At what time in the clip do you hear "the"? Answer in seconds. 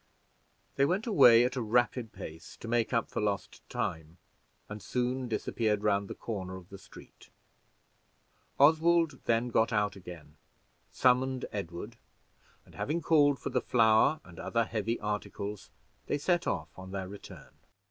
6.07-6.15, 6.69-6.79, 13.51-13.61